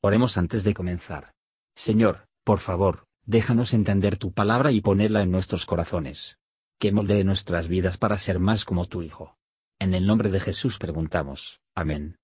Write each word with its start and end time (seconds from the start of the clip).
Oremos 0.00 0.38
antes 0.38 0.62
de 0.62 0.74
comenzar. 0.74 1.32
Señor, 1.74 2.28
por 2.44 2.60
favor, 2.60 3.06
déjanos 3.26 3.74
entender 3.74 4.16
tu 4.16 4.32
palabra 4.32 4.70
y 4.70 4.80
ponerla 4.80 5.22
en 5.22 5.32
nuestros 5.32 5.66
corazones. 5.66 6.38
Que 6.78 6.92
moldee 6.92 7.24
nuestras 7.24 7.66
vidas 7.66 7.98
para 7.98 8.16
ser 8.16 8.38
más 8.38 8.64
como 8.64 8.86
tu 8.86 9.02
Hijo. 9.02 9.36
En 9.80 9.94
el 9.94 10.06
nombre 10.06 10.30
de 10.30 10.38
Jesús 10.38 10.78
preguntamos. 10.78 11.60
Amén. 11.74 12.16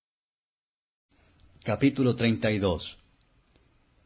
Capítulo 1.64 2.14
32 2.14 3.00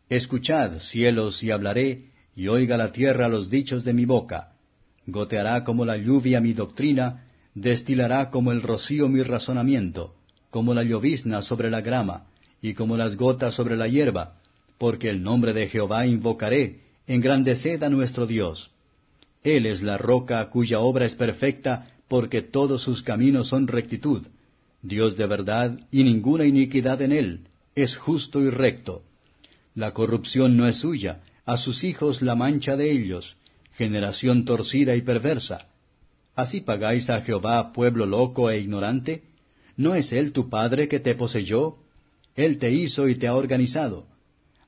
Escuchad, 0.09 0.79
cielos, 0.79 1.43
y 1.43 1.51
hablaré, 1.51 2.13
y 2.35 2.49
oiga 2.49 2.79
la 2.79 2.93
tierra 2.93 3.29
los 3.29 3.51
dichos 3.51 3.85
de 3.85 3.93
mi 3.93 4.07
boca. 4.07 4.57
Goteará 5.05 5.65
como 5.65 5.85
la 5.85 5.99
lluvia 5.99 6.41
mi 6.41 6.55
doctrina, 6.55 7.29
destilará 7.55 8.31
como 8.31 8.51
el 8.53 8.63
rocío 8.63 9.11
mi 9.11 9.23
razonamiento, 9.23 10.17
como 10.49 10.73
la 10.73 10.85
llovizna 10.85 11.43
sobre 11.43 11.69
la 11.69 11.83
grama 11.83 12.29
y 12.61 12.75
como 12.75 12.97
las 12.97 13.17
gotas 13.17 13.55
sobre 13.55 13.77
la 13.77 13.89
hierba, 13.89 14.35
porque 14.79 15.11
el 15.11 15.23
nombre 15.23 15.53
de 15.53 15.69
Jehová 15.69 16.07
invocaré, 16.07 16.81
engrandeced 17.07 17.83
a 17.83 17.89
nuestro 17.89 18.27
Dios. 18.27 18.71
Él 19.43 19.67
es 19.67 19.83
la 19.83 19.99
roca 19.99 20.49
cuya 20.51 20.81
obra 20.81 21.07
es 21.07 21.15
perfecta, 21.15 21.93
porque 22.09 22.43
todos 22.43 22.83
sus 22.83 23.03
caminos 23.03 23.49
son 23.49 23.67
rectitud. 23.67 24.27
Dios 24.83 25.17
de 25.17 25.27
verdad 25.27 25.79
y 25.91 26.05
ninguna 26.05 26.45
iniquidad 26.47 27.03
en 27.03 27.13
él, 27.13 27.41
es 27.75 27.97
justo 27.97 28.41
y 28.41 28.51
recto. 28.51 29.03
La 29.75 29.93
corrupción 29.93 30.57
no 30.57 30.67
es 30.67 30.77
suya, 30.77 31.21
a 31.45 31.57
sus 31.57 31.85
hijos 31.85 32.23
la 32.23 32.35
mancha 32.35 32.77
de 32.77 32.91
ellos, 32.91 33.37
generación 33.75 34.45
torcida 34.45 34.97
y 34.97 35.03
perversa. 35.03 35.67
¿Así 36.35 36.61
pagáis 36.61 37.11
a 37.11 37.21
Jehová 37.23 37.73
pueblo 37.73 38.07
loco 38.07 38.51
e 38.51 38.59
ignorante? 38.59 39.23
¿No 39.77 39.95
es 39.95 40.13
él 40.13 40.33
tu 40.33 40.49
padre 40.49 40.89
que 40.89 41.01
te 41.01 41.15
poseyó? 41.15 41.77
Él 42.39 42.59
te 42.59 42.71
hizo 42.71 43.09
y 43.09 43.17
te 43.17 43.27
ha 43.27 43.35
organizado. 43.35 44.07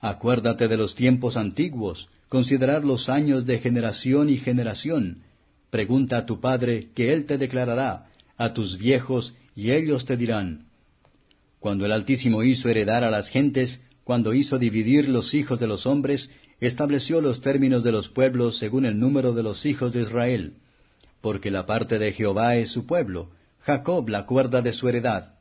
Acuérdate 0.01 0.67
de 0.67 0.77
los 0.77 0.97
tiempos 0.97 1.37
antiguos, 1.37 2.09
considerad 2.29 2.83
los 2.83 3.09
años 3.09 3.47
de 3.47 3.61
generación 3.61 4.29
y 4.29 4.39
generación. 4.39 5.23
Pregunta 5.71 6.17
a 6.17 6.27
tu 6.27 6.41
padre, 6.41 6.89
que 6.97 7.13
él 7.13 7.27
te 7.27 7.39
declarará, 7.39 8.09
a 8.37 8.55
tus 8.55 8.77
viejos, 8.77 9.35
y 9.55 9.71
ellos 9.71 10.05
te 10.05 10.17
dirán. 10.17 10.67
Cuando 11.61 11.87
el 11.87 11.93
Altísimo 11.93 12.43
hizo 12.43 12.69
heredar 12.69 13.05
a 13.05 13.11
las 13.11 13.29
gentes, 13.29 13.81
cuando 14.03 14.35
hizo 14.35 14.59
dividir 14.59 15.09
los 15.09 15.33
hijos 15.33 15.61
de 15.61 15.69
los 15.69 15.87
hombres, 15.87 16.29
estableció 16.59 17.21
los 17.21 17.41
términos 17.41 17.85
de 17.85 17.93
los 17.93 18.09
pueblos 18.09 18.59
según 18.59 18.85
el 18.85 18.99
número 18.99 19.33
de 19.33 19.45
los 19.45 19.65
hijos 19.65 19.93
de 19.93 20.01
Israel. 20.01 20.55
Porque 21.21 21.53
la 21.53 21.67
parte 21.67 22.01
de 22.01 22.11
Jehová 22.11 22.57
es 22.57 22.73
su 22.73 22.85
pueblo, 22.85 23.31
Jacob 23.61 24.09
la 24.09 24.27
cuerda 24.27 24.61
de 24.61 24.73
su 24.73 24.89
heredad 24.89 25.35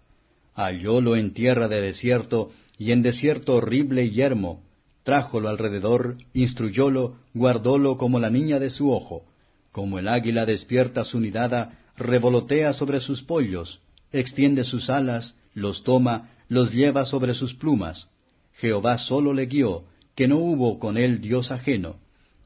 hallólo 0.60 1.16
en 1.16 1.34
tierra 1.34 1.70
de 1.70 1.80
desierto, 1.80 2.52
y 2.78 2.92
en 2.92 3.02
desierto 3.02 3.56
horrible 3.56 4.04
y 4.04 4.12
yermo, 4.12 4.64
trájolo 5.04 5.48
alrededor, 5.48 6.18
instruyólo, 6.34 7.16
guardólo 7.34 7.98
como 7.98 8.20
la 8.20 8.30
niña 8.30 8.60
de 8.60 8.70
su 8.70 8.92
ojo, 8.92 9.24
como 9.72 10.00
el 10.00 10.10
águila 10.10 10.46
despierta 10.46 11.06
su 11.06 11.20
nidada, 11.22 11.80
revolotea 11.96 12.74
sobre 12.74 13.00
sus 13.00 13.24
pollos, 13.24 13.80
extiende 14.12 14.66
sus 14.66 14.90
alas, 14.90 15.36
los 15.54 15.84
toma, 15.84 16.32
los 16.50 16.74
lleva 16.74 17.06
sobre 17.06 17.34
sus 17.34 17.54
plumas. 17.54 18.10
Jehová 18.56 18.98
solo 18.98 19.34
le 19.34 19.46
guió, 19.46 19.86
que 20.14 20.28
no 20.28 20.38
hubo 20.38 20.78
con 20.78 20.98
él 20.98 21.22
Dios 21.22 21.52
ajeno. 21.52 21.96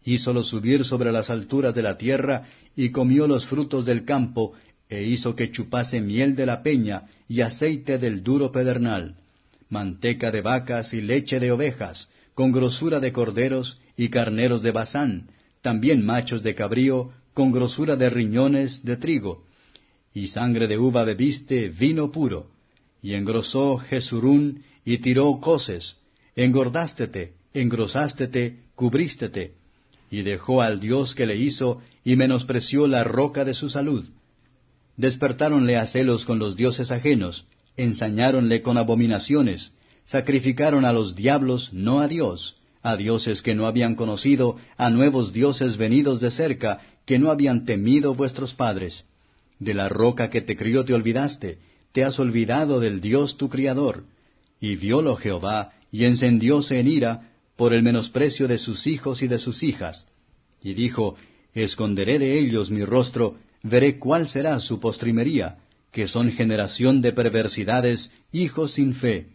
Hízolo 0.06 0.44
subir 0.44 0.86
sobre 0.86 1.12
las 1.12 1.32
alturas 1.32 1.74
de 1.74 1.82
la 1.82 1.98
tierra, 1.98 2.46
y 2.76 2.90
comió 2.90 3.28
los 3.28 3.48
frutos 3.48 3.86
del 3.86 4.06
campo, 4.06 4.54
e 4.94 5.04
hizo 5.04 5.36
que 5.36 5.50
chupase 5.50 6.02
miel 6.02 6.36
de 6.36 6.46
la 6.46 6.62
peña 6.62 7.10
y 7.28 7.42
aceite 7.42 7.98
del 7.98 8.22
duro 8.22 8.52
pedernal, 8.52 9.16
manteca 9.70 10.30
de 10.30 10.42
vacas 10.42 10.94
y 10.94 11.02
leche 11.02 11.40
de 11.40 11.52
ovejas, 11.52 12.08
con 12.36 12.52
grosura 12.52 13.00
de 13.00 13.12
corderos 13.12 13.80
y 13.98 14.10
carneros 14.10 14.62
de 14.62 14.72
Basán, 14.72 15.30
también 15.64 16.06
machos 16.06 16.44
de 16.44 16.54
cabrío, 16.54 17.12
con 17.34 17.52
grosura 17.52 17.96
de 17.96 18.10
riñones 18.12 18.84
de 18.86 18.98
trigo, 18.98 19.44
y 20.14 20.28
sangre 20.28 20.68
de 20.68 20.78
uva 20.78 21.04
bebiste 21.04 21.70
vino 21.70 22.12
puro, 22.12 22.52
y 23.02 23.14
engrosó 23.16 23.80
Jesurún 23.80 24.62
y 24.86 25.00
tiró 25.00 25.40
coces, 25.40 25.98
engordástete, 26.36 27.34
engrosástete, 27.56 28.60
cubrístete, 28.76 29.54
y 30.12 30.22
dejó 30.22 30.62
al 30.62 30.80
Dios 30.80 31.16
que 31.16 31.26
le 31.26 31.36
hizo, 31.36 31.82
y 32.04 32.16
menospreció 32.16 32.86
la 32.86 33.04
roca 33.04 33.44
de 33.44 33.56
su 33.56 33.72
salud 33.72 34.06
Despertáronle 34.98 35.78
a 35.78 35.88
celos 35.88 36.26
con 36.26 36.40
los 36.40 36.56
dioses 36.56 36.92
ajenos, 36.92 37.46
ensañáronle 37.78 38.62
con 38.62 38.78
abominaciones, 38.78 39.72
sacrificaron 40.06 40.86
a 40.86 40.94
los 40.94 41.16
diablos, 41.16 41.72
no 41.74 42.00
a 42.02 42.08
Dios, 42.08 42.58
a 42.84 42.96
dioses 42.98 43.42
que 43.42 43.56
no 43.56 43.66
habían 43.66 43.96
conocido, 43.96 44.58
a 44.78 44.90
nuevos 44.90 45.34
dioses 45.34 45.78
venidos 45.78 46.20
de 46.20 46.30
cerca, 46.30 46.82
que 47.06 47.18
no 47.18 47.32
habían 47.32 47.66
temido 47.66 48.14
vuestros 48.14 48.54
padres. 48.54 49.06
De 49.60 49.74
la 49.74 49.90
roca 49.90 50.30
que 50.30 50.42
te 50.42 50.56
crió 50.56 50.86
te 50.86 50.94
olvidaste, 50.94 51.58
te 51.92 52.04
has 52.04 52.20
olvidado 52.20 52.80
del 52.80 53.02
Dios 53.02 53.38
tu 53.38 53.50
Criador. 53.50 54.04
Y 54.60 54.76
viólo 54.76 55.16
Jehová, 55.16 55.74
y 55.92 56.06
encendióse 56.06 56.80
en 56.80 56.88
ira, 56.88 57.32
por 57.56 57.74
el 57.74 57.84
menosprecio 57.84 58.48
de 58.48 58.58
sus 58.58 58.88
hijos 58.88 59.22
y 59.22 59.28
de 59.28 59.40
sus 59.40 59.64
hijas. 59.64 60.06
Y 60.62 60.74
dijo, 60.74 61.16
Esconderé 61.54 62.20
de 62.20 62.40
ellos 62.40 62.72
mi 62.72 62.84
rostro, 62.84 63.38
veré 63.64 63.98
cuál 63.98 64.28
será 64.28 64.60
su 64.60 64.80
postrimería, 64.80 65.58
que 65.92 66.08
son 66.08 66.32
generación 66.32 67.02
de 67.02 67.14
perversidades, 67.14 68.12
hijos 68.32 68.74
sin 68.74 68.94
fe. 68.94 69.28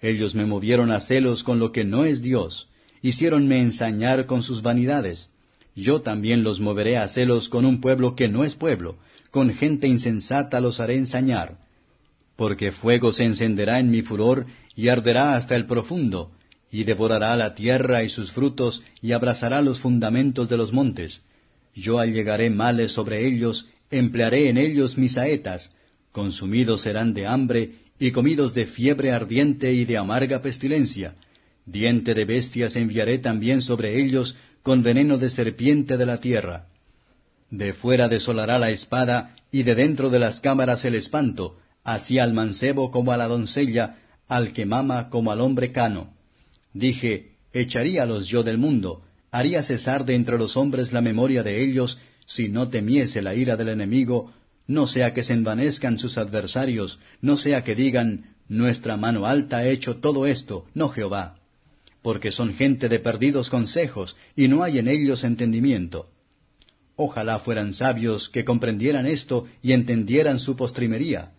Ellos 0.00 0.34
me 0.34 0.46
movieron 0.46 0.92
a 0.92 1.00
celos 1.00 1.42
con 1.42 1.58
lo 1.58 1.72
que 1.72 1.84
no 1.84 2.04
es 2.04 2.22
Dios, 2.22 2.68
hiciéronme 3.02 3.60
ensañar 3.60 4.26
con 4.26 4.42
sus 4.42 4.62
vanidades. 4.62 5.30
Yo 5.74 6.02
también 6.02 6.44
los 6.44 6.60
moveré 6.60 6.96
a 6.96 7.08
celos 7.08 7.48
con 7.48 7.64
un 7.64 7.80
pueblo 7.80 8.14
que 8.14 8.28
no 8.28 8.44
es 8.44 8.54
pueblo, 8.54 8.98
con 9.30 9.52
gente 9.52 9.88
insensata 9.88 10.60
los 10.60 10.78
haré 10.78 10.96
ensañar. 10.96 11.58
Porque 12.36 12.70
fuego 12.70 13.12
se 13.12 13.24
encenderá 13.24 13.80
en 13.80 13.90
mi 13.90 14.02
furor 14.02 14.46
y 14.76 14.88
arderá 14.88 15.34
hasta 15.34 15.56
el 15.56 15.66
profundo, 15.66 16.30
y 16.70 16.84
devorará 16.84 17.34
la 17.34 17.54
tierra 17.54 18.04
y 18.04 18.08
sus 18.08 18.30
frutos, 18.30 18.84
y 19.02 19.12
abrazará 19.12 19.62
los 19.62 19.80
fundamentos 19.80 20.48
de 20.48 20.56
los 20.56 20.72
montes 20.72 21.22
yo 21.78 21.98
allegaré 21.98 22.50
males 22.50 22.92
sobre 22.92 23.26
ellos, 23.26 23.66
emplearé 23.90 24.48
en 24.48 24.58
ellos 24.58 24.98
mis 24.98 25.12
saetas, 25.12 25.70
consumidos 26.12 26.82
serán 26.82 27.14
de 27.14 27.26
hambre, 27.26 27.72
y 28.00 28.12
comidos 28.12 28.54
de 28.54 28.66
fiebre 28.66 29.12
ardiente 29.12 29.72
y 29.72 29.84
de 29.84 29.96
amarga 29.96 30.40
pestilencia. 30.40 31.14
Diente 31.66 32.14
de 32.14 32.24
bestias 32.24 32.76
enviaré 32.76 33.18
también 33.18 33.60
sobre 33.62 34.00
ellos, 34.00 34.36
con 34.62 34.82
veneno 34.82 35.18
de 35.18 35.30
serpiente 35.30 35.96
de 35.96 36.06
la 36.06 36.18
tierra. 36.18 36.66
De 37.50 37.72
fuera 37.72 38.08
desolará 38.08 38.58
la 38.58 38.70
espada, 38.70 39.36
y 39.50 39.62
de 39.62 39.74
dentro 39.74 40.10
de 40.10 40.18
las 40.18 40.40
cámaras 40.40 40.84
el 40.84 40.94
espanto, 40.94 41.58
así 41.84 42.18
al 42.18 42.34
mancebo 42.34 42.90
como 42.90 43.12
a 43.12 43.16
la 43.16 43.28
doncella, 43.28 43.96
al 44.28 44.52
que 44.52 44.66
mama 44.66 45.08
como 45.08 45.32
al 45.32 45.40
hombre 45.40 45.72
cano. 45.72 46.12
Dije, 46.72 47.32
echaríalos 47.52 48.28
yo 48.28 48.42
del 48.42 48.58
mundo, 48.58 49.02
haría 49.30 49.62
cesar 49.62 50.04
de 50.04 50.14
entre 50.14 50.38
los 50.38 50.56
hombres 50.56 50.92
la 50.92 51.00
memoria 51.00 51.42
de 51.42 51.62
ellos, 51.62 51.98
si 52.26 52.48
no 52.48 52.68
temiese 52.68 53.22
la 53.22 53.34
ira 53.34 53.56
del 53.56 53.68
enemigo, 53.68 54.32
no 54.66 54.86
sea 54.86 55.14
que 55.14 55.22
se 55.22 55.32
envanezcan 55.32 55.98
sus 55.98 56.18
adversarios, 56.18 56.98
no 57.20 57.36
sea 57.36 57.64
que 57.64 57.74
digan, 57.74 58.36
nuestra 58.48 58.96
mano 58.96 59.26
alta 59.26 59.58
ha 59.58 59.66
hecho 59.66 59.96
todo 59.96 60.26
esto, 60.26 60.66
no 60.74 60.88
Jehová. 60.90 61.36
Porque 62.02 62.30
son 62.30 62.54
gente 62.54 62.88
de 62.88 63.00
perdidos 63.00 63.50
consejos, 63.50 64.16
y 64.36 64.48
no 64.48 64.62
hay 64.62 64.78
en 64.78 64.88
ellos 64.88 65.24
entendimiento. 65.24 66.10
Ojalá 66.96 67.38
fueran 67.40 67.72
sabios 67.72 68.28
que 68.28 68.44
comprendieran 68.44 69.06
esto 69.06 69.46
y 69.62 69.72
entendieran 69.72 70.38
su 70.38 70.56
postrimería. 70.56 71.32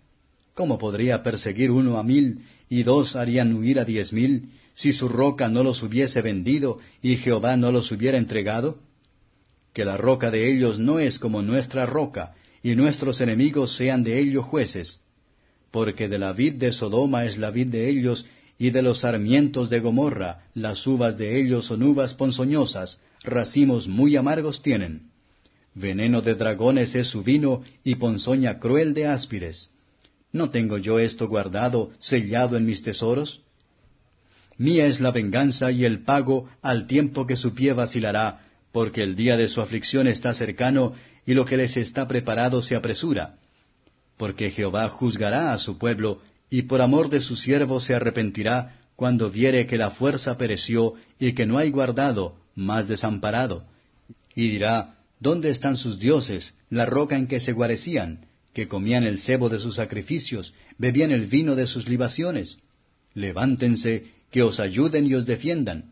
¿Cómo 0.53 0.77
podría 0.77 1.21
perseguir 1.21 1.71
uno 1.71 1.97
a 1.97 2.03
mil 2.03 2.45
y 2.69 2.83
dos 2.83 3.15
harían 3.15 3.53
huir 3.55 3.79
a 3.79 3.85
diez 3.85 4.13
mil, 4.13 4.51
si 4.75 4.93
su 4.93 5.09
roca 5.09 5.49
no 5.49 5.63
los 5.63 5.81
hubiese 5.83 6.21
vendido 6.21 6.79
y 7.01 7.17
Jehová 7.17 7.57
no 7.57 7.71
los 7.71 7.91
hubiera 7.91 8.17
entregado? 8.17 8.77
Que 9.73 9.83
la 9.83 9.97
roca 9.97 10.31
de 10.31 10.51
ellos 10.51 10.79
no 10.79 10.99
es 10.99 11.19
como 11.19 11.41
nuestra 11.41 11.85
roca, 11.85 12.35
y 12.61 12.75
nuestros 12.75 13.21
enemigos 13.21 13.75
sean 13.75 14.03
de 14.03 14.19
ellos 14.19 14.45
jueces. 14.45 15.01
Porque 15.71 16.07
de 16.07 16.19
la 16.19 16.33
vid 16.33 16.53
de 16.53 16.71
Sodoma 16.71 17.25
es 17.25 17.37
la 17.37 17.51
vid 17.51 17.67
de 17.67 17.89
ellos, 17.89 18.25
y 18.57 18.71
de 18.71 18.81
los 18.81 18.99
sarmientos 18.99 19.69
de 19.69 19.79
Gomorra, 19.79 20.45
las 20.53 20.85
uvas 20.85 21.17
de 21.17 21.41
ellos 21.41 21.65
son 21.65 21.83
uvas 21.83 22.13
ponzoñosas, 22.13 22.99
racimos 23.23 23.87
muy 23.87 24.15
amargos 24.15 24.61
tienen. 24.61 25.09
Veneno 25.73 26.21
de 26.21 26.35
dragones 26.35 26.95
es 26.95 27.07
su 27.07 27.23
vino, 27.23 27.63
y 27.83 27.95
ponzoña 27.95 28.59
cruel 28.59 28.93
de 28.93 29.07
áspides. 29.07 29.69
¿No 30.31 30.51
tengo 30.51 30.77
yo 30.77 30.99
esto 30.99 31.27
guardado, 31.27 31.91
sellado 31.99 32.55
en 32.55 32.65
mis 32.65 32.83
tesoros? 32.83 33.41
Mía 34.57 34.85
es 34.85 34.99
la 34.99 35.11
venganza 35.11 35.71
y 35.71 35.85
el 35.85 36.03
pago 36.03 36.49
al 36.61 36.85
tiempo 36.85 37.25
que 37.25 37.35
su 37.35 37.55
pie 37.55 37.73
vacilará, 37.73 38.45
porque 38.71 39.01
el 39.01 39.15
día 39.15 39.37
de 39.37 39.47
su 39.47 39.61
aflicción 39.61 40.07
está 40.07 40.33
cercano, 40.33 40.93
y 41.25 41.33
lo 41.33 41.45
que 41.45 41.57
les 41.57 41.77
está 41.77 42.07
preparado 42.07 42.61
se 42.61 42.75
apresura. 42.75 43.37
Porque 44.17 44.51
Jehová 44.51 44.89
juzgará 44.89 45.53
a 45.53 45.57
su 45.57 45.77
pueblo, 45.77 46.21
y 46.49 46.63
por 46.63 46.81
amor 46.81 47.09
de 47.09 47.21
su 47.21 47.35
siervo 47.35 47.79
se 47.79 47.95
arrepentirá, 47.95 48.75
cuando 48.95 49.31
viere 49.31 49.65
que 49.65 49.77
la 49.77 49.91
fuerza 49.91 50.37
pereció 50.37 50.95
y 51.17 51.33
que 51.33 51.45
no 51.45 51.57
hay 51.57 51.71
guardado, 51.71 52.35
más 52.53 52.87
desamparado. 52.87 53.65
Y 54.35 54.49
dirá, 54.49 54.95
¿dónde 55.19 55.49
están 55.49 55.77
sus 55.77 55.99
dioses, 55.99 56.53
la 56.69 56.85
roca 56.85 57.15
en 57.15 57.27
que 57.27 57.39
se 57.39 57.53
guarecían, 57.53 58.25
que 58.53 58.67
comían 58.67 59.03
el 59.03 59.19
cebo 59.19 59.49
de 59.49 59.59
sus 59.59 59.75
sacrificios, 59.75 60.53
bebían 60.77 61.11
el 61.11 61.27
vino 61.27 61.55
de 61.55 61.67
sus 61.67 61.87
libaciones? 61.87 62.57
Levántense, 63.13 64.05
que 64.31 64.43
os 64.43 64.59
ayuden 64.59 65.05
y 65.07 65.15
os 65.15 65.25
defiendan. 65.25 65.91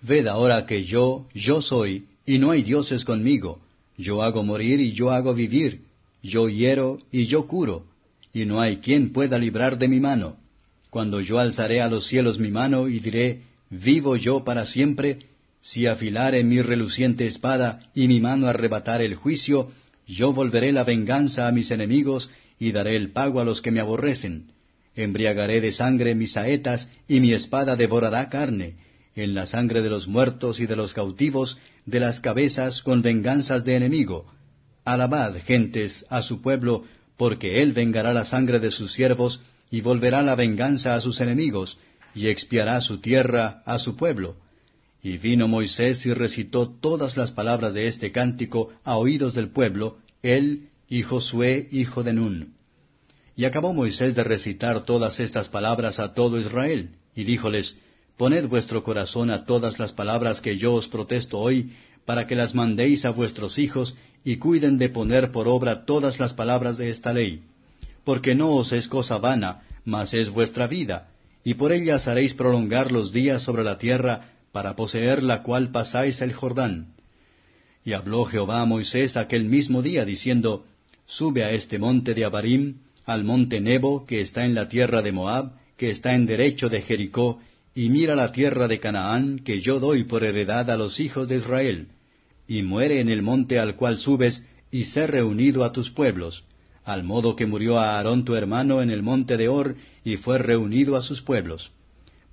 Ved 0.00 0.26
ahora 0.26 0.66
que 0.66 0.84
yo, 0.84 1.28
yo 1.34 1.62
soy, 1.62 2.06
y 2.26 2.38
no 2.38 2.50
hay 2.50 2.62
dioses 2.62 3.04
conmigo. 3.04 3.60
Yo 3.96 4.22
hago 4.22 4.42
morir 4.42 4.80
y 4.80 4.92
yo 4.92 5.10
hago 5.10 5.34
vivir. 5.34 5.82
Yo 6.22 6.48
hiero 6.48 6.98
y 7.10 7.26
yo 7.26 7.46
curo. 7.46 7.86
Y 8.32 8.44
no 8.44 8.60
hay 8.60 8.78
quien 8.78 9.12
pueda 9.12 9.38
librar 9.38 9.78
de 9.78 9.88
mi 9.88 10.00
mano. 10.00 10.36
Cuando 10.90 11.20
yo 11.20 11.38
alzaré 11.38 11.80
a 11.80 11.88
los 11.88 12.06
cielos 12.06 12.38
mi 12.38 12.50
mano 12.50 12.88
y 12.88 12.98
diré, 13.00 13.42
vivo 13.70 14.16
yo 14.16 14.44
para 14.44 14.66
siempre, 14.66 15.26
si 15.62 15.86
afilare 15.86 16.42
mi 16.44 16.60
reluciente 16.60 17.26
espada 17.26 17.90
y 17.94 18.08
mi 18.08 18.20
mano 18.20 18.46
arrebatar 18.46 19.00
el 19.00 19.14
juicio, 19.14 19.70
yo 20.14 20.32
volveré 20.32 20.72
la 20.72 20.84
venganza 20.84 21.48
a 21.48 21.52
mis 21.52 21.70
enemigos 21.70 22.30
y 22.58 22.72
daré 22.72 22.96
el 22.96 23.12
pago 23.12 23.40
a 23.40 23.44
los 23.44 23.62
que 23.62 23.70
me 23.70 23.80
aborrecen. 23.80 24.52
Embriagaré 24.94 25.60
de 25.60 25.72
sangre 25.72 26.14
mis 26.14 26.32
saetas 26.32 26.88
y 27.08 27.20
mi 27.20 27.32
espada 27.32 27.76
devorará 27.76 28.28
carne, 28.28 28.76
en 29.14 29.34
la 29.34 29.46
sangre 29.46 29.82
de 29.82 29.88
los 29.88 30.06
muertos 30.06 30.60
y 30.60 30.66
de 30.66 30.76
los 30.76 30.92
cautivos, 30.92 31.58
de 31.86 32.00
las 32.00 32.20
cabezas 32.20 32.82
con 32.82 33.02
venganzas 33.02 33.64
de 33.64 33.76
enemigo. 33.76 34.30
Alabad, 34.84 35.36
gentes, 35.44 36.04
a 36.10 36.22
su 36.22 36.42
pueblo, 36.42 36.84
porque 37.16 37.62
él 37.62 37.72
vengará 37.72 38.12
la 38.12 38.24
sangre 38.24 38.58
de 38.58 38.70
sus 38.70 38.92
siervos 38.92 39.40
y 39.70 39.80
volverá 39.80 40.22
la 40.22 40.34
venganza 40.34 40.94
a 40.94 41.00
sus 41.00 41.20
enemigos, 41.20 41.78
y 42.14 42.26
expiará 42.26 42.80
su 42.82 42.98
tierra 42.98 43.62
a 43.64 43.78
su 43.78 43.96
pueblo. 43.96 44.36
Y 45.02 45.18
vino 45.18 45.48
Moisés 45.48 46.04
y 46.04 46.12
recitó 46.12 46.68
todas 46.68 47.16
las 47.16 47.30
palabras 47.30 47.74
de 47.74 47.86
este 47.86 48.12
cántico 48.12 48.70
a 48.84 48.98
oídos 48.98 49.34
del 49.34 49.48
pueblo, 49.48 49.98
él 50.22 50.68
y 50.88 51.02
Josué 51.02 51.68
hijo 51.70 52.02
de 52.02 52.12
Nun. 52.12 52.54
Y 53.34 53.44
acabó 53.44 53.72
Moisés 53.72 54.14
de 54.14 54.24
recitar 54.24 54.84
todas 54.84 55.20
estas 55.20 55.48
palabras 55.48 55.98
a 55.98 56.14
todo 56.14 56.38
Israel, 56.38 56.90
y 57.14 57.24
díjoles, 57.24 57.76
Poned 58.16 58.46
vuestro 58.46 58.84
corazón 58.84 59.30
a 59.30 59.46
todas 59.46 59.78
las 59.78 59.92
palabras 59.92 60.40
que 60.40 60.56
yo 60.56 60.74
os 60.74 60.86
protesto 60.86 61.38
hoy, 61.38 61.72
para 62.04 62.26
que 62.26 62.36
las 62.36 62.54
mandéis 62.54 63.04
a 63.04 63.10
vuestros 63.10 63.58
hijos, 63.58 63.96
y 64.22 64.36
cuiden 64.36 64.78
de 64.78 64.90
poner 64.90 65.32
por 65.32 65.48
obra 65.48 65.84
todas 65.84 66.20
las 66.20 66.34
palabras 66.34 66.76
de 66.76 66.90
esta 66.90 67.12
ley. 67.12 67.42
Porque 68.04 68.34
no 68.34 68.50
os 68.50 68.72
es 68.72 68.86
cosa 68.86 69.18
vana, 69.18 69.62
mas 69.84 70.14
es 70.14 70.30
vuestra 70.30 70.66
vida, 70.66 71.08
y 71.42 71.54
por 71.54 71.72
ellas 71.72 72.06
haréis 72.06 72.34
prolongar 72.34 72.92
los 72.92 73.12
días 73.12 73.42
sobre 73.42 73.64
la 73.64 73.78
tierra, 73.78 74.28
para 74.52 74.76
poseer 74.76 75.22
la 75.22 75.42
cual 75.42 75.72
pasáis 75.72 76.20
el 76.20 76.34
Jordán. 76.34 76.94
Y 77.84 77.92
habló 77.94 78.24
Jehová 78.24 78.62
a 78.62 78.66
Moisés 78.66 79.16
aquel 79.16 79.44
mismo 79.44 79.82
día, 79.82 80.04
diciendo, 80.04 80.64
Sube 81.06 81.44
a 81.44 81.50
este 81.50 81.78
monte 81.78 82.14
de 82.14 82.24
Abarim, 82.24 82.76
al 83.04 83.24
monte 83.24 83.60
Nebo, 83.60 84.06
que 84.06 84.20
está 84.20 84.44
en 84.44 84.54
la 84.54 84.68
tierra 84.68 85.02
de 85.02 85.12
Moab, 85.12 85.52
que 85.76 85.90
está 85.90 86.14
en 86.14 86.26
derecho 86.26 86.68
de 86.68 86.82
Jericó, 86.82 87.40
y 87.74 87.88
mira 87.88 88.14
la 88.14 88.32
tierra 88.32 88.68
de 88.68 88.78
Canaán, 88.78 89.40
que 89.40 89.60
yo 89.60 89.80
doy 89.80 90.04
por 90.04 90.22
heredad 90.24 90.70
a 90.70 90.76
los 90.76 91.00
hijos 91.00 91.28
de 91.28 91.36
Israel, 91.36 91.88
y 92.46 92.62
muere 92.62 93.00
en 93.00 93.08
el 93.08 93.22
monte 93.22 93.58
al 93.58 93.76
cual 93.76 93.98
subes, 93.98 94.44
y 94.70 94.84
sé 94.84 95.06
reunido 95.06 95.64
a 95.64 95.72
tus 95.72 95.90
pueblos, 95.90 96.44
al 96.84 97.02
modo 97.02 97.34
que 97.34 97.46
murió 97.46 97.78
Aarón 97.78 98.24
tu 98.24 98.34
hermano 98.34 98.80
en 98.80 98.90
el 98.90 99.02
monte 99.02 99.36
de 99.36 99.48
Or, 99.48 99.76
y 100.04 100.16
fue 100.16 100.38
reunido 100.38 100.96
a 100.96 101.02
sus 101.02 101.20
pueblos 101.22 101.72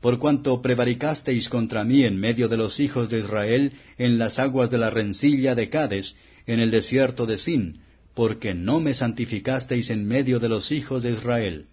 por 0.02 0.18
cuanto 0.20 0.62
prevaricasteis 0.62 1.50
contra 1.50 1.84
mí 1.84 2.04
en 2.04 2.20
medio 2.20 2.48
de 2.48 2.58
los 2.58 2.80
hijos 2.80 3.10
de 3.10 3.20
Israel 3.20 3.74
en 3.98 4.18
las 4.18 4.40
aguas 4.40 4.70
de 4.70 4.78
la 4.78 4.90
rencilla 4.90 5.56
de 5.56 5.70
Cades, 5.70 6.16
en 6.46 6.60
el 6.60 6.72
desierto 6.72 7.26
de 7.26 7.38
Sin, 7.38 7.82
porque 8.14 8.54
no 8.54 8.80
me 8.80 8.94
santificasteis 8.94 9.90
en 9.90 10.08
medio 10.08 10.40
de 10.40 10.50
los 10.50 10.72
hijos 10.72 11.04
de 11.04 11.12
Israel. 11.12 11.66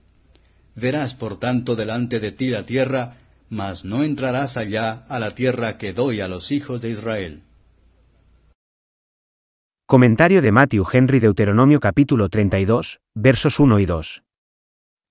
Verás 0.75 1.14
por 1.14 1.38
tanto 1.38 1.76
delante 1.76 2.20
de 2.20 2.32
ti 2.32 2.49
la 2.49 2.64
tierra, 2.64 3.19
mas 3.49 3.84
no 3.84 4.02
entrarás 4.02 4.56
allá 4.56 5.05
a 5.08 5.19
la 5.19 5.34
tierra 5.34 5.79
que 5.79 5.93
doy 5.93 6.20
a 6.20 6.29
los 6.29 6.50
hijos 6.50 6.81
de 6.81 6.90
Israel. 6.90 7.43
Comentario 9.87 10.43
de 10.43 10.50
Matthew 10.50 10.84
Henry 10.93 11.20
Deuteronomio 11.20 11.79
capítulo 11.79 12.29
32, 12.29 12.99
versos 13.14 13.61
1 13.61 13.79
y 13.79 13.87
2. 13.87 14.25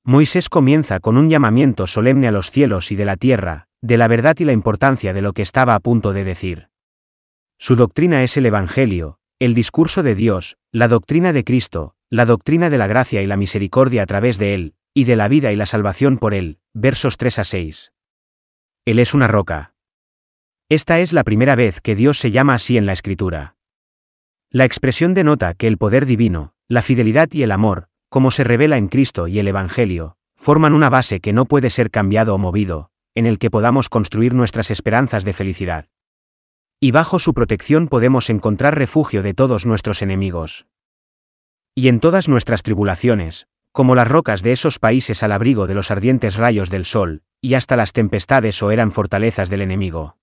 Moisés 0.07 0.50
comienza 0.50 1.00
con 1.00 1.18
un 1.18 1.31
llamamiento 1.31 1.88
solemne 1.88 2.28
a 2.28 2.31
los 2.31 2.52
cielos 2.52 2.92
y 2.92 2.96
de 2.96 3.06
la 3.06 3.18
tierra, 3.18 3.68
de 3.81 3.98
la 3.98 4.07
verdad 4.07 4.36
y 4.38 4.46
la 4.46 4.52
importancia 4.52 5.13
de 5.13 5.24
lo 5.24 5.34
que 5.34 5.42
estaba 5.42 5.74
a 5.74 5.80
punto 5.80 6.13
de 6.13 6.24
decir. 6.24 6.69
Su 7.57 7.75
doctrina 7.75 8.22
es 8.22 8.38
el 8.38 8.46
Evangelio, 8.46 9.18
el 9.40 9.56
discurso 9.56 10.04
de 10.04 10.13
Dios, 10.13 10.57
la 10.72 10.88
doctrina 10.88 11.34
de 11.34 11.44
Cristo, 11.44 11.96
la 12.12 12.28
doctrina 12.28 12.69
de 12.69 12.78
la 12.78 12.86
gracia 12.86 13.24
y 13.24 13.28
la 13.28 13.36
misericordia 13.36 14.04
a 14.04 14.06
través 14.06 14.38
de 14.38 14.54
Él, 14.54 14.75
y 14.94 15.06
de 15.06 15.16
la 15.16 15.28
vida 15.28 15.52
y 15.52 15.56
la 15.56 15.66
salvación 15.66 16.19
por 16.19 16.36
Él, 16.36 16.60
versos 16.72 17.18
3 17.18 17.40
a 17.40 17.44
6. 17.44 17.92
Él 18.86 19.00
es 19.00 19.16
una 19.16 19.28
roca. 19.28 19.74
Esta 20.69 21.00
es 21.00 21.13
la 21.13 21.24
primera 21.24 21.56
vez 21.56 21.81
que 21.81 21.96
Dios 21.96 22.19
se 22.19 22.30
llama 22.30 22.54
así 22.54 22.78
en 22.78 22.86
la 22.86 22.94
Escritura. 22.94 23.56
La 24.51 24.66
expresión 24.66 25.16
denota 25.16 25.56
que 25.56 25.66
el 25.66 25.80
poder 25.80 26.06
divino, 26.06 26.54
la 26.68 26.84
fidelidad 26.84 27.30
y 27.31 27.42
el 27.42 27.51
amor, 27.51 27.90
como 28.10 28.31
se 28.31 28.44
revela 28.44 28.78
en 28.78 28.88
Cristo 28.88 29.28
y 29.28 29.40
el 29.40 29.48
Evangelio, 29.48 30.18
forman 30.36 30.74
una 30.74 30.90
base 30.90 31.19
que 31.19 31.34
no 31.34 31.46
puede 31.46 31.69
ser 31.69 31.92
cambiado 31.92 32.36
o 32.36 32.38
movido, 32.38 32.90
en 33.16 33.25
el 33.25 33.40
que 33.40 33.50
podamos 33.50 33.90
construir 33.90 34.34
nuestras 34.34 34.72
esperanzas 34.72 35.25
de 35.25 35.34
felicidad. 35.34 35.88
Y 36.80 36.92
bajo 36.92 37.19
su 37.19 37.34
protección 37.34 37.88
podemos 37.88 38.30
encontrar 38.30 38.78
refugio 38.78 39.24
de 39.24 39.34
todos 39.34 39.66
nuestros 39.66 40.02
enemigos. 40.02 40.68
Y 41.74 41.88
en 41.88 42.00
todas 42.00 42.28
nuestras 42.28 42.63
tribulaciones, 42.63 43.48
como 43.72 43.96
las 43.96 44.08
rocas 44.08 44.44
de 44.44 44.54
esos 44.54 44.80
países 44.80 45.24
al 45.24 45.34
abrigo 45.34 45.68
de 45.68 45.75
los 45.75 45.92
ardientes 45.92 46.36
rayos 46.36 46.69
del 46.69 46.86
sol, 46.86 47.24
y 47.42 47.56
hasta 47.56 47.75
las 47.75 47.92
tempestades 47.92 48.62
o 48.63 48.72
eran 48.72 48.92
fortalezas 48.92 49.50
del 49.50 49.62
enemigo. 49.62 50.18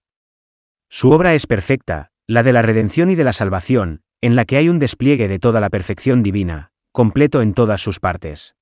Su 0.88 1.10
obra 1.10 1.34
es 1.34 1.46
perfecta, 1.46 2.10
la 2.26 2.42
de 2.42 2.52
la 2.52 2.62
redención 2.62 3.10
y 3.10 3.14
de 3.14 3.24
la 3.24 3.32
salvación, 3.32 4.00
en 4.20 4.36
la 4.36 4.44
que 4.44 4.56
hay 4.56 4.68
un 4.68 4.78
despliegue 4.78 5.28
de 5.28 5.38
toda 5.38 5.60
la 5.60 5.68
perfección 5.68 6.22
divina, 6.22 6.71
completo 6.92 7.40
en 7.42 7.54
todas 7.54 7.80
sus 7.80 8.00
partes. 8.00 8.54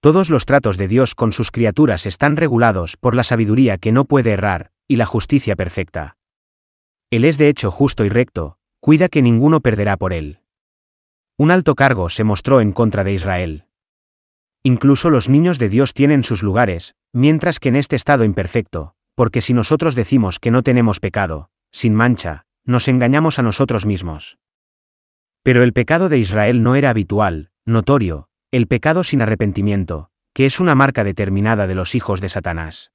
Todos 0.00 0.30
los 0.30 0.46
tratos 0.46 0.76
de 0.76 0.88
Dios 0.88 1.14
con 1.14 1.32
sus 1.32 1.50
criaturas 1.50 2.06
están 2.06 2.36
regulados 2.36 2.96
por 2.96 3.14
la 3.14 3.24
sabiduría 3.24 3.78
que 3.78 3.92
no 3.92 4.04
puede 4.04 4.32
errar, 4.32 4.70
y 4.88 4.96
la 4.96 5.06
justicia 5.06 5.56
perfecta. 5.56 6.16
Él 7.10 7.24
es 7.24 7.38
de 7.38 7.48
hecho 7.48 7.70
justo 7.70 8.04
y 8.04 8.08
recto, 8.08 8.58
cuida 8.80 9.08
que 9.08 9.22
ninguno 9.22 9.60
perderá 9.60 9.96
por 9.96 10.12
él. 10.12 10.40
Un 11.38 11.50
alto 11.50 11.74
cargo 11.74 12.10
se 12.10 12.24
mostró 12.24 12.60
en 12.60 12.72
contra 12.72 13.04
de 13.04 13.12
Israel. 13.12 13.64
Incluso 14.62 15.10
los 15.10 15.28
niños 15.28 15.58
de 15.58 15.68
Dios 15.68 15.94
tienen 15.94 16.24
sus 16.24 16.42
lugares, 16.42 16.94
mientras 17.12 17.60
que 17.60 17.68
en 17.68 17.76
este 17.76 17.94
estado 17.94 18.24
imperfecto, 18.24 18.94
porque 19.14 19.40
si 19.40 19.54
nosotros 19.54 19.94
decimos 19.94 20.40
que 20.40 20.50
no 20.50 20.62
tenemos 20.62 20.98
pecado, 20.98 21.50
sin 21.70 21.94
mancha, 21.94 22.46
nos 22.64 22.88
engañamos 22.88 23.38
a 23.38 23.42
nosotros 23.42 23.86
mismos. 23.86 24.38
Pero 25.46 25.62
el 25.62 25.72
pecado 25.72 26.08
de 26.08 26.18
Israel 26.18 26.64
no 26.64 26.74
era 26.74 26.90
habitual, 26.90 27.50
notorio, 27.64 28.26
el 28.50 28.66
pecado 28.66 29.04
sin 29.04 29.22
arrepentimiento, 29.22 30.10
que 30.34 30.44
es 30.44 30.58
una 30.58 30.74
marca 30.74 31.04
determinada 31.04 31.68
de 31.68 31.76
los 31.76 31.94
hijos 31.94 32.20
de 32.20 32.28
Satanás. 32.28 32.90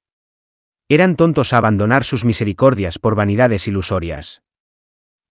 Eran 0.86 1.16
tontos 1.16 1.54
a 1.54 1.56
abandonar 1.56 2.04
sus 2.04 2.26
misericordias 2.26 2.98
por 2.98 3.14
vanidades 3.14 3.68
ilusorias. 3.68 4.42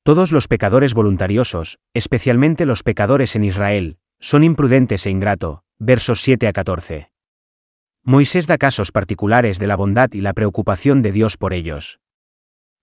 Todos 0.01 0.31
los 0.31 0.47
pecadores 0.47 0.95
voluntariosos, 0.95 1.77
especialmente 1.93 2.65
los 2.65 2.81
pecadores 2.81 3.35
en 3.35 3.43
Israel, 3.43 3.99
son 4.19 4.43
imprudentes 4.43 5.05
e 5.05 5.11
ingrato, 5.11 5.61
versos 5.77 6.23
7 6.23 6.47
a 6.47 6.53
14. 6.53 7.11
Moisés 8.03 8.47
da 8.47 8.57
casos 8.57 8.91
particulares 8.91 9.59
de 9.59 9.67
la 9.67 9.75
bondad 9.75 10.09
y 10.13 10.21
la 10.21 10.33
preocupación 10.33 11.03
de 11.03 11.11
Dios 11.11 11.37
por 11.37 11.53
ellos. 11.53 11.99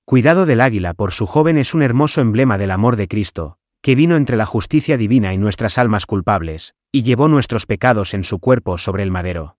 Cuidado 0.04 0.46
del 0.46 0.60
águila 0.60 0.94
por 0.94 1.10
su 1.10 1.26
joven 1.26 1.58
es 1.58 1.74
un 1.74 1.82
hermoso 1.82 2.20
emblema 2.20 2.56
del 2.56 2.70
amor 2.70 2.94
de 2.94 3.08
Cristo, 3.08 3.57
que 3.82 3.94
vino 3.94 4.16
entre 4.16 4.36
la 4.36 4.46
justicia 4.46 4.96
divina 4.96 5.32
y 5.32 5.38
nuestras 5.38 5.78
almas 5.78 6.06
culpables, 6.06 6.74
y 6.90 7.02
llevó 7.02 7.28
nuestros 7.28 7.66
pecados 7.66 8.14
en 8.14 8.24
su 8.24 8.38
cuerpo 8.38 8.78
sobre 8.78 9.02
el 9.02 9.10
madero. 9.10 9.56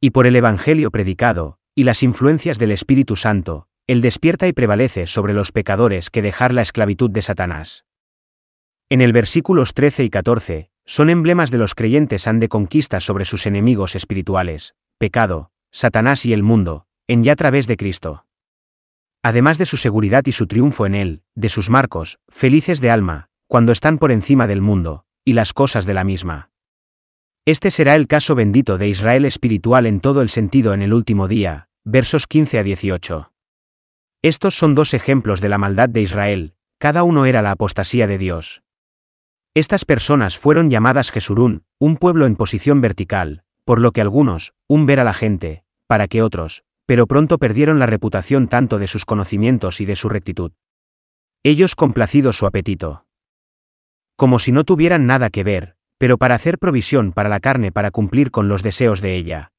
Y 0.00 0.10
por 0.10 0.26
el 0.26 0.36
Evangelio 0.36 0.90
predicado, 0.90 1.58
y 1.74 1.84
las 1.84 2.02
influencias 2.02 2.58
del 2.58 2.70
Espíritu 2.70 3.16
Santo, 3.16 3.66
Él 3.86 4.00
despierta 4.00 4.46
y 4.46 4.52
prevalece 4.52 5.06
sobre 5.06 5.34
los 5.34 5.52
pecadores 5.52 6.10
que 6.10 6.22
dejar 6.22 6.54
la 6.54 6.62
esclavitud 6.62 7.10
de 7.10 7.22
Satanás. 7.22 7.84
En 8.88 9.00
el 9.00 9.12
versículos 9.12 9.74
13 9.74 10.04
y 10.04 10.10
14, 10.10 10.70
son 10.86 11.10
emblemas 11.10 11.50
de 11.50 11.58
los 11.58 11.74
creyentes 11.74 12.26
han 12.26 12.40
de 12.40 12.48
conquista 12.48 13.00
sobre 13.00 13.24
sus 13.24 13.46
enemigos 13.46 13.94
espirituales, 13.94 14.74
pecado, 14.96 15.50
Satanás 15.70 16.24
y 16.24 16.32
el 16.32 16.42
mundo, 16.42 16.86
en 17.06 17.24
y 17.24 17.28
a 17.28 17.36
través 17.36 17.66
de 17.66 17.76
Cristo 17.76 18.24
además 19.22 19.58
de 19.58 19.66
su 19.66 19.76
seguridad 19.76 20.24
y 20.26 20.32
su 20.32 20.46
triunfo 20.46 20.86
en 20.86 20.94
él, 20.94 21.22
de 21.34 21.48
sus 21.48 21.70
marcos, 21.70 22.18
felices 22.28 22.80
de 22.80 22.90
alma, 22.90 23.28
cuando 23.46 23.72
están 23.72 23.98
por 23.98 24.12
encima 24.12 24.46
del 24.46 24.60
mundo, 24.60 25.04
y 25.24 25.32
las 25.32 25.52
cosas 25.52 25.86
de 25.86 25.94
la 25.94 26.04
misma. 26.04 26.50
Este 27.44 27.70
será 27.70 27.94
el 27.94 28.06
caso 28.06 28.34
bendito 28.34 28.76
de 28.76 28.88
Israel 28.88 29.24
espiritual 29.24 29.86
en 29.86 30.00
todo 30.00 30.20
el 30.20 30.28
sentido 30.28 30.74
en 30.74 30.82
el 30.82 30.92
último 30.92 31.28
día, 31.28 31.68
versos 31.84 32.26
15 32.26 32.58
a 32.58 32.62
18. 32.62 33.32
Estos 34.22 34.54
son 34.56 34.74
dos 34.74 34.94
ejemplos 34.94 35.40
de 35.40 35.48
la 35.48 35.58
maldad 35.58 35.88
de 35.88 36.02
Israel, 36.02 36.54
cada 36.78 37.02
uno 37.02 37.24
era 37.24 37.40
la 37.40 37.52
apostasía 37.52 38.06
de 38.06 38.18
Dios. 38.18 38.62
Estas 39.54 39.84
personas 39.84 40.38
fueron 40.38 40.70
llamadas 40.70 41.10
Jesurún, 41.10 41.64
un 41.78 41.96
pueblo 41.96 42.26
en 42.26 42.36
posición 42.36 42.80
vertical, 42.80 43.42
por 43.64 43.80
lo 43.80 43.92
que 43.92 44.00
algunos, 44.00 44.54
un 44.66 44.86
ver 44.86 45.00
a 45.00 45.04
la 45.04 45.14
gente, 45.14 45.62
para 45.86 46.06
que 46.06 46.22
otros, 46.22 46.64
pero 46.88 47.06
pronto 47.06 47.36
perdieron 47.36 47.78
la 47.78 47.84
reputación 47.84 48.48
tanto 48.48 48.78
de 48.78 48.86
sus 48.86 49.04
conocimientos 49.04 49.82
y 49.82 49.84
de 49.84 49.94
su 49.94 50.08
rectitud. 50.08 50.52
Ellos 51.42 51.74
complacido 51.74 52.32
su 52.32 52.46
apetito. 52.46 53.04
Como 54.16 54.38
si 54.38 54.52
no 54.52 54.64
tuvieran 54.64 55.04
nada 55.04 55.28
que 55.28 55.44
ver, 55.44 55.74
pero 55.98 56.16
para 56.16 56.34
hacer 56.34 56.58
provisión 56.58 57.12
para 57.12 57.28
la 57.28 57.40
carne 57.40 57.72
para 57.72 57.90
cumplir 57.90 58.30
con 58.30 58.48
los 58.48 58.62
deseos 58.62 59.02
de 59.02 59.16
ella. 59.16 59.52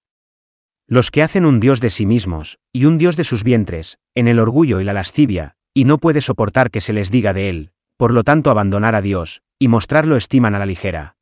Los 0.88 1.12
que 1.12 1.22
hacen 1.22 1.46
un 1.46 1.60
Dios 1.60 1.82
de 1.82 1.92
sí 1.92 2.08
mismos, 2.08 2.58
y 2.74 2.86
un 2.86 2.98
Dios 2.98 3.16
de 3.16 3.24
sus 3.24 3.44
vientres, 3.44 4.00
en 4.16 4.28
el 4.28 4.40
orgullo 4.40 4.82
y 4.82 4.84
la 4.84 4.94
lascivia, 4.94 5.54
y 5.72 5.86
no 5.86 6.00
puede 6.00 6.22
soportar 6.22 6.72
que 6.72 6.82
se 6.82 6.94
les 6.94 7.12
diga 7.12 7.32
de 7.34 7.50
él, 7.50 7.72
por 7.96 8.12
lo 8.12 8.24
tanto 8.24 8.50
abandonar 8.50 8.96
a 8.96 9.04
Dios, 9.04 9.44
y 9.60 9.68
mostrarlo 9.68 10.16
estiman 10.16 10.56
a 10.56 10.60
la 10.60 10.66
ligera. 10.66 11.16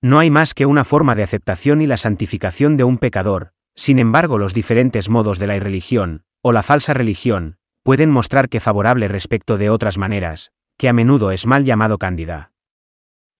No 0.00 0.18
hay 0.18 0.30
más 0.30 0.54
que 0.54 0.64
una 0.64 0.84
forma 0.84 1.14
de 1.14 1.24
aceptación 1.24 1.82
y 1.82 1.86
la 1.86 1.98
santificación 1.98 2.78
de 2.78 2.84
un 2.84 2.96
pecador, 2.96 3.52
sin 3.80 3.98
embargo 3.98 4.36
los 4.36 4.52
diferentes 4.52 5.08
modos 5.08 5.38
de 5.38 5.46
la 5.46 5.56
irreligión, 5.56 6.22
o 6.42 6.52
la 6.52 6.62
falsa 6.62 6.92
religión, 6.92 7.56
pueden 7.82 8.10
mostrar 8.10 8.50
que 8.50 8.60
favorable 8.60 9.08
respecto 9.08 9.56
de 9.56 9.70
otras 9.70 9.96
maneras, 9.96 10.52
que 10.76 10.90
a 10.90 10.92
menudo 10.92 11.30
es 11.30 11.46
mal 11.46 11.64
llamado 11.64 11.96
cándida. 11.96 12.52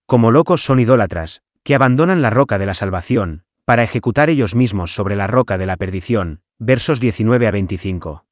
Como 0.07 0.31
locos 0.31 0.65
son 0.65 0.79
idólatras, 0.79 1.43
que 1.61 1.75
abandonan 1.75 2.23
la 2.23 2.31
roca 2.31 2.57
de 2.57 2.65
la 2.65 2.73
salvación, 2.73 3.43
para 3.65 3.83
ejecutar 3.83 4.31
ellos 4.31 4.55
mismos 4.55 4.95
sobre 4.95 5.15
la 5.15 5.27
roca 5.27 5.59
de 5.59 5.67
la 5.67 5.77
perdición, 5.77 6.41
versos 6.57 6.99
19 6.99 7.45
a 7.45 7.51
25. 7.51 8.25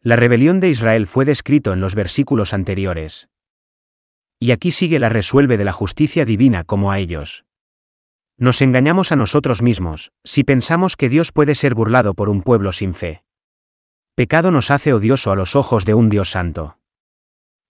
La 0.00 0.16
rebelión 0.16 0.58
de 0.58 0.70
Israel 0.70 1.06
fue 1.06 1.26
descrito 1.26 1.74
en 1.74 1.82
los 1.82 1.94
versículos 1.94 2.54
anteriores. 2.54 3.28
Y 4.38 4.52
aquí 4.52 4.70
sigue 4.70 4.98
la 4.98 5.10
resuelve 5.10 5.58
de 5.58 5.66
la 5.66 5.72
justicia 5.74 6.24
divina 6.24 6.64
como 6.64 6.90
a 6.90 6.98
ellos. 6.98 7.44
Nos 8.40 8.62
engañamos 8.62 9.12
a 9.12 9.16
nosotros 9.16 9.60
mismos, 9.60 10.12
si 10.24 10.44
pensamos 10.44 10.96
que 10.96 11.10
Dios 11.10 11.30
puede 11.30 11.54
ser 11.54 11.74
burlado 11.74 12.14
por 12.14 12.30
un 12.30 12.40
pueblo 12.40 12.72
sin 12.72 12.94
fe. 12.94 13.22
Pecado 14.14 14.50
nos 14.50 14.70
hace 14.70 14.94
odioso 14.94 15.30
a 15.30 15.36
los 15.36 15.54
ojos 15.54 15.84
de 15.84 15.92
un 15.92 16.08
Dios 16.08 16.30
santo. 16.30 16.78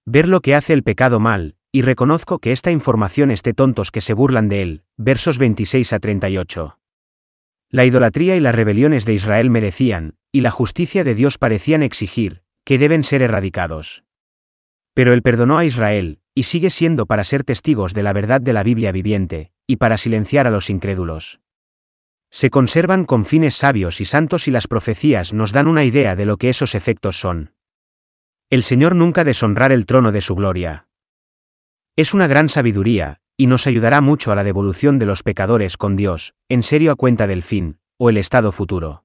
Ver 0.06 0.28
lo 0.28 0.40
que 0.40 0.54
hace 0.54 0.72
el 0.72 0.84
pecado 0.84 1.18
mal, 1.18 1.56
y 1.72 1.82
reconozco 1.82 2.38
que 2.38 2.52
esta 2.52 2.70
información 2.70 3.32
esté 3.32 3.52
tontos 3.52 3.90
que 3.90 4.00
se 4.00 4.14
burlan 4.14 4.48
de 4.48 4.62
él, 4.62 4.82
versos 4.96 5.38
26 5.38 5.92
a 5.92 5.98
38. 5.98 6.78
La 7.68 7.84
idolatría 7.84 8.36
y 8.36 8.40
las 8.40 8.54
rebeliones 8.54 9.04
de 9.04 9.14
Israel 9.14 9.50
merecían, 9.50 10.14
y 10.30 10.42
la 10.42 10.52
justicia 10.52 11.02
de 11.02 11.16
Dios 11.16 11.36
parecían 11.36 11.82
exigir, 11.82 12.42
que 12.64 12.78
deben 12.78 13.02
ser 13.02 13.22
erradicados. 13.22 14.04
Pero 14.94 15.14
él 15.14 15.22
perdonó 15.22 15.58
a 15.58 15.64
Israel, 15.64 16.19
y 16.34 16.44
sigue 16.44 16.70
siendo 16.70 17.06
para 17.06 17.24
ser 17.24 17.44
testigos 17.44 17.94
de 17.94 18.02
la 18.02 18.12
verdad 18.12 18.40
de 18.40 18.52
la 18.52 18.62
Biblia 18.62 18.92
viviente, 18.92 19.50
y 19.66 19.76
para 19.76 19.98
silenciar 19.98 20.46
a 20.46 20.50
los 20.50 20.70
incrédulos. 20.70 21.40
Se 22.30 22.50
conservan 22.50 23.04
con 23.04 23.24
fines 23.24 23.56
sabios 23.56 24.00
y 24.00 24.04
santos 24.04 24.46
y 24.46 24.50
las 24.50 24.68
profecías 24.68 25.32
nos 25.32 25.52
dan 25.52 25.66
una 25.66 25.84
idea 25.84 26.14
de 26.14 26.26
lo 26.26 26.36
que 26.36 26.48
esos 26.48 26.74
efectos 26.74 27.18
son. 27.18 27.54
El 28.48 28.62
Señor 28.62 28.94
nunca 28.94 29.24
deshonrar 29.24 29.72
el 29.72 29.86
trono 29.86 30.12
de 30.12 30.20
su 30.20 30.34
gloria. 30.34 30.86
Es 31.96 32.14
una 32.14 32.28
gran 32.28 32.48
sabiduría, 32.48 33.20
y 33.36 33.46
nos 33.46 33.66
ayudará 33.66 34.00
mucho 34.00 34.32
a 34.32 34.34
la 34.34 34.44
devolución 34.44 34.98
de 34.98 35.06
los 35.06 35.22
pecadores 35.22 35.76
con 35.76 35.96
Dios, 35.96 36.34
en 36.48 36.62
serio 36.62 36.92
a 36.92 36.96
cuenta 36.96 37.26
del 37.26 37.42
fin, 37.42 37.78
o 37.96 38.10
el 38.10 38.16
estado 38.16 38.52
futuro. 38.52 39.04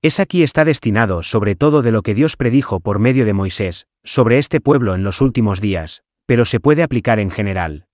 Es 0.00 0.18
aquí 0.18 0.42
está 0.42 0.64
destinado 0.64 1.22
sobre 1.22 1.54
todo 1.54 1.82
de 1.82 1.92
lo 1.92 2.02
que 2.02 2.14
Dios 2.14 2.36
predijo 2.36 2.80
por 2.80 2.98
medio 2.98 3.24
de 3.24 3.34
Moisés, 3.34 3.86
sobre 4.02 4.38
este 4.38 4.60
pueblo 4.60 4.94
en 4.94 5.04
los 5.04 5.20
últimos 5.20 5.60
días, 5.60 6.02
pero 6.26 6.44
se 6.44 6.60
puede 6.60 6.82
aplicar 6.82 7.18
en 7.18 7.30
general. 7.30 7.86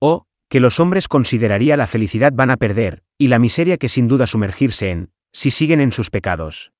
O, 0.00 0.26
que 0.48 0.60
los 0.60 0.80
hombres 0.80 1.08
consideraría 1.08 1.76
la 1.76 1.86
felicidad 1.86 2.32
van 2.34 2.50
a 2.50 2.56
perder, 2.56 3.02
y 3.18 3.28
la 3.28 3.38
miseria 3.38 3.78
que 3.78 3.88
sin 3.88 4.08
duda 4.08 4.26
sumergirse 4.26 4.90
en, 4.90 5.10
si 5.32 5.50
siguen 5.50 5.80
en 5.80 5.92
sus 5.92 6.10
pecados. 6.10 6.72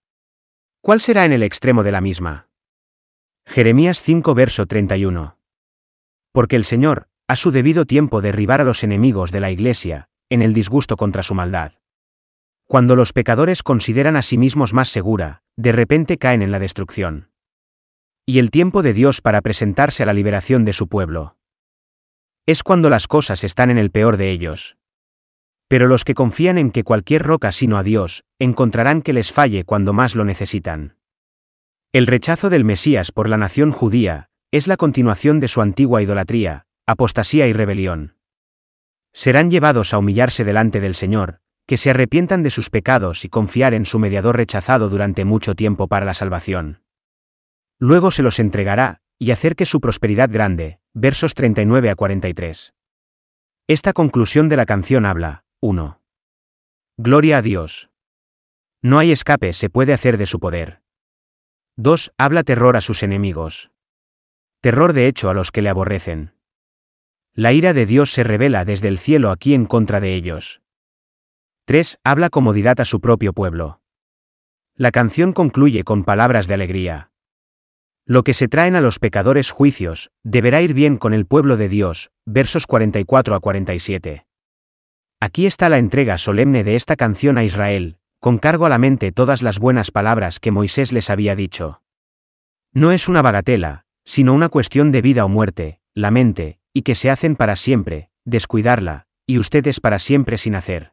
¿Cuál 0.80 1.00
será 1.00 1.24
en 1.24 1.32
el 1.32 1.42
extremo 1.42 1.82
de 1.82 1.92
la 1.92 2.00
misma? 2.00 2.48
Jeremías 3.46 4.02
5 4.02 4.34
verso 4.34 4.66
31. 4.66 5.38
Porque 6.32 6.56
el 6.56 6.64
Señor, 6.64 7.08
a 7.28 7.36
su 7.36 7.50
debido 7.50 7.86
tiempo 7.86 8.20
derribar 8.20 8.60
a 8.60 8.64
los 8.64 8.84
enemigos 8.84 9.32
de 9.32 9.40
la 9.40 9.50
Iglesia, 9.50 10.08
en 10.28 10.42
el 10.42 10.54
disgusto 10.54 10.96
contra 10.96 11.22
su 11.22 11.34
maldad. 11.34 11.72
Cuando 12.66 12.96
los 12.96 13.12
pecadores 13.12 13.62
consideran 13.62 14.16
a 14.16 14.22
sí 14.22 14.38
mismos 14.38 14.72
más 14.72 14.88
segura, 14.88 15.42
de 15.56 15.72
repente 15.72 16.18
caen 16.18 16.42
en 16.42 16.52
la 16.52 16.58
destrucción. 16.58 17.31
Y 18.32 18.38
el 18.38 18.50
tiempo 18.50 18.80
de 18.80 18.94
Dios 18.94 19.20
para 19.20 19.42
presentarse 19.42 20.02
a 20.02 20.06
la 20.06 20.14
liberación 20.14 20.64
de 20.64 20.72
su 20.72 20.88
pueblo. 20.88 21.36
Es 22.46 22.62
cuando 22.62 22.88
las 22.88 23.06
cosas 23.06 23.44
están 23.44 23.68
en 23.68 23.76
el 23.76 23.90
peor 23.90 24.16
de 24.16 24.30
ellos. 24.30 24.78
Pero 25.68 25.86
los 25.86 26.02
que 26.02 26.14
confían 26.14 26.56
en 26.56 26.70
que 26.70 26.82
cualquier 26.82 27.24
roca 27.24 27.52
sino 27.52 27.76
a 27.76 27.82
Dios, 27.82 28.24
encontrarán 28.38 29.02
que 29.02 29.12
les 29.12 29.34
falle 29.34 29.64
cuando 29.64 29.92
más 29.92 30.14
lo 30.14 30.24
necesitan. 30.24 30.96
El 31.92 32.06
rechazo 32.06 32.48
del 32.48 32.64
Mesías 32.64 33.12
por 33.12 33.28
la 33.28 33.36
nación 33.36 33.70
judía, 33.70 34.30
es 34.50 34.66
la 34.66 34.78
continuación 34.78 35.38
de 35.38 35.48
su 35.48 35.60
antigua 35.60 36.00
idolatría, 36.00 36.64
apostasía 36.86 37.48
y 37.48 37.52
rebelión. 37.52 38.16
Serán 39.12 39.50
llevados 39.50 39.92
a 39.92 39.98
humillarse 39.98 40.42
delante 40.42 40.80
del 40.80 40.94
Señor, 40.94 41.40
que 41.66 41.76
se 41.76 41.90
arrepientan 41.90 42.42
de 42.42 42.48
sus 42.48 42.70
pecados 42.70 43.26
y 43.26 43.28
confiar 43.28 43.74
en 43.74 43.84
su 43.84 43.98
mediador 43.98 44.38
rechazado 44.38 44.88
durante 44.88 45.26
mucho 45.26 45.54
tiempo 45.54 45.86
para 45.86 46.06
la 46.06 46.14
salvación 46.14 46.82
luego 47.82 48.12
se 48.12 48.22
los 48.22 48.38
entregará, 48.38 49.00
y 49.18 49.32
hacer 49.32 49.56
que 49.56 49.66
su 49.66 49.80
prosperidad 49.80 50.30
grande, 50.30 50.78
versos 50.94 51.34
39 51.34 51.90
a 51.90 51.96
43. 51.96 52.74
Esta 53.66 53.92
conclusión 53.92 54.48
de 54.48 54.56
la 54.56 54.66
canción 54.66 55.04
habla, 55.04 55.42
1. 55.58 56.00
Gloria 56.96 57.38
a 57.38 57.42
Dios. 57.42 57.90
No 58.82 59.00
hay 59.00 59.10
escape 59.10 59.52
se 59.52 59.68
puede 59.68 59.92
hacer 59.92 60.16
de 60.16 60.26
su 60.26 60.38
poder. 60.38 60.80
2. 61.74 62.12
Habla 62.18 62.44
terror 62.44 62.76
a 62.76 62.82
sus 62.82 63.02
enemigos. 63.02 63.72
Terror 64.60 64.92
de 64.92 65.08
hecho 65.08 65.28
a 65.28 65.34
los 65.34 65.50
que 65.50 65.62
le 65.62 65.68
aborrecen. 65.68 66.34
La 67.34 67.52
ira 67.52 67.72
de 67.72 67.84
Dios 67.84 68.12
se 68.12 68.22
revela 68.22 68.64
desde 68.64 68.86
el 68.86 68.98
cielo 68.98 69.32
aquí 69.32 69.54
en 69.54 69.66
contra 69.66 69.98
de 69.98 70.14
ellos. 70.14 70.62
3. 71.64 71.98
Habla 72.04 72.30
comodidad 72.30 72.78
a 72.80 72.84
su 72.84 73.00
propio 73.00 73.32
pueblo. 73.32 73.80
La 74.76 74.92
canción 74.92 75.32
concluye 75.32 75.82
con 75.82 76.04
palabras 76.04 76.46
de 76.46 76.54
alegría. 76.54 77.11
Lo 78.04 78.24
que 78.24 78.34
se 78.34 78.48
traen 78.48 78.74
a 78.74 78.80
los 78.80 78.98
pecadores 78.98 79.50
juicios, 79.50 80.10
deberá 80.24 80.60
ir 80.60 80.74
bien 80.74 80.96
con 80.96 81.14
el 81.14 81.26
pueblo 81.26 81.56
de 81.56 81.68
Dios, 81.68 82.10
versos 82.24 82.66
44 82.66 83.34
a 83.34 83.40
47. 83.40 84.26
Aquí 85.20 85.46
está 85.46 85.68
la 85.68 85.78
entrega 85.78 86.18
solemne 86.18 86.64
de 86.64 86.74
esta 86.74 86.96
canción 86.96 87.38
a 87.38 87.44
Israel, 87.44 87.98
con 88.18 88.38
cargo 88.38 88.66
a 88.66 88.68
la 88.68 88.78
mente 88.78 89.12
todas 89.12 89.42
las 89.42 89.60
buenas 89.60 89.92
palabras 89.92 90.40
que 90.40 90.50
Moisés 90.50 90.92
les 90.92 91.10
había 91.10 91.36
dicho. 91.36 91.80
No 92.72 92.90
es 92.90 93.08
una 93.08 93.22
bagatela, 93.22 93.84
sino 94.04 94.34
una 94.34 94.48
cuestión 94.48 94.90
de 94.90 95.02
vida 95.02 95.24
o 95.24 95.28
muerte, 95.28 95.78
la 95.94 96.10
mente, 96.10 96.58
y 96.72 96.82
que 96.82 96.96
se 96.96 97.10
hacen 97.10 97.36
para 97.36 97.54
siempre, 97.54 98.10
descuidarla, 98.24 99.06
y 99.26 99.38
ustedes 99.38 99.78
para 99.78 100.00
siempre 100.00 100.38
sin 100.38 100.56
hacer. 100.56 100.92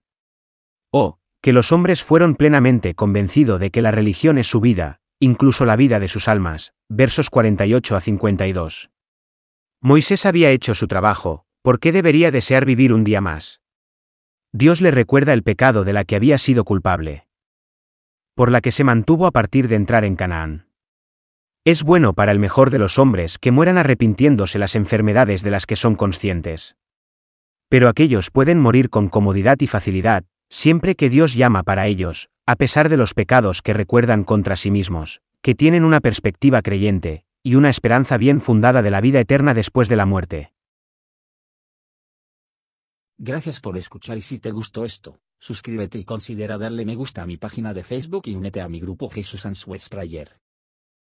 Oh, 0.92 1.18
que 1.42 1.54
los 1.54 1.72
hombres 1.72 2.04
fueron 2.04 2.36
plenamente 2.36 2.94
convencidos 2.94 3.60
de 3.60 3.72
que 3.72 3.82
la 3.82 3.92
religión 3.92 4.38
es 4.38 4.48
su 4.48 4.60
vida, 4.60 5.00
incluso 5.20 5.66
la 5.66 5.76
vida 5.76 6.00
de 6.00 6.08
sus 6.08 6.28
almas, 6.28 6.74
versos 6.88 7.30
48 7.30 7.96
a 7.96 8.02
52. 8.02 8.90
Moisés 9.82 10.26
había 10.26 10.52
hecho 10.52 10.74
su 10.76 10.88
trabajo, 10.88 11.46
¿por 11.62 11.80
qué 11.80 11.92
debería 11.92 12.32
desear 12.32 12.66
vivir 12.66 12.94
un 12.94 13.04
día 13.04 13.22
más? 13.22 13.62
Dios 14.54 14.82
le 14.82 14.92
recuerda 14.92 15.34
el 15.34 15.44
pecado 15.44 15.84
de 15.84 15.94
la 15.94 16.06
que 16.06 16.16
había 16.16 16.38
sido 16.38 16.64
culpable. 16.64 17.28
Por 18.34 18.52
la 18.52 18.62
que 18.62 18.72
se 18.72 18.84
mantuvo 18.84 19.28
a 19.28 19.32
partir 19.32 19.68
de 19.68 19.76
entrar 19.76 20.06
en 20.06 20.16
Canaán. 20.16 20.68
Es 21.66 21.84
bueno 21.84 22.14
para 22.14 22.32
el 22.32 22.40
mejor 22.40 22.70
de 22.70 22.80
los 22.80 22.98
hombres 22.98 23.38
que 23.38 23.52
mueran 23.52 23.78
arrepintiéndose 23.78 24.58
las 24.58 24.76
enfermedades 24.76 25.44
de 25.44 25.52
las 25.52 25.66
que 25.66 25.76
son 25.76 25.96
conscientes. 25.96 26.76
Pero 27.68 27.90
aquellos 27.90 28.32
pueden 28.32 28.60
morir 28.60 28.90
con 28.90 29.10
comodidad 29.10 29.58
y 29.60 29.68
facilidad, 29.68 30.24
siempre 30.50 30.96
que 30.96 31.10
Dios 31.10 31.34
llama 31.34 31.64
para 31.64 31.88
ellos, 31.88 32.30
a 32.46 32.56
pesar 32.56 32.90
de 32.90 32.98
los 32.98 33.14
pecados 33.14 33.62
que 33.62 33.74
recuerdan 33.74 34.24
contra 34.24 34.56
sí 34.56 34.72
mismos, 34.72 35.22
que 35.42 35.56
tienen 35.56 35.84
una 35.84 36.00
perspectiva 36.00 36.62
creyente, 36.62 37.24
y 37.44 37.56
una 37.56 37.70
esperanza 37.70 38.18
bien 38.18 38.42
fundada 38.42 38.82
de 38.82 38.92
la 38.92 39.02
vida 39.02 39.20
eterna 39.20 39.54
después 39.54 39.88
de 39.88 39.96
la 39.96 40.06
muerte. 40.06 40.52
Gracias 43.18 43.60
por 43.60 43.78
escuchar 43.78 44.18
y 44.18 44.22
si 44.22 44.40
te 44.40 44.52
gustó 44.52 44.86
esto, 44.86 45.20
suscríbete 45.40 45.98
y 45.98 46.06
considera 46.06 46.58
darle 46.58 46.86
me 46.86 46.96
gusta 46.96 47.22
a 47.22 47.26
mi 47.26 47.38
página 47.38 47.74
de 47.74 47.84
Facebook 47.84 48.24
y 48.26 48.36
únete 48.36 48.62
a 48.62 48.70
mi 48.70 48.80
grupo 48.80 49.10
Jesús 49.10 49.46
Answers 49.46 49.90
Prayer. 49.90 50.40